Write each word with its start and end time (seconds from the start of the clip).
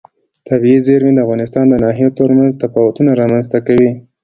طبیعي 0.47 0.79
زیرمې 0.85 1.11
د 1.15 1.19
افغانستان 1.25 1.65
د 1.69 1.73
ناحیو 1.83 2.15
ترمنځ 2.19 2.51
تفاوتونه 2.63 3.11
رامنځ 3.21 3.45
ته 3.51 3.59
کوي. 3.67 3.91